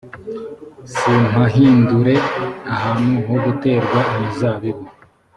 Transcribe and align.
s 0.95 0.97
mpahindure 1.27 2.15
ahantu 2.73 3.13
ho 3.27 3.35
guterwa 3.45 3.99
imizabibu 4.15 4.83